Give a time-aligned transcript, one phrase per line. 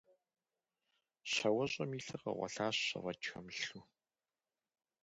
[1.31, 3.83] Щауэщӏэм и лъыр къэкъуэлъащ афӏэкӏ хэмылъу.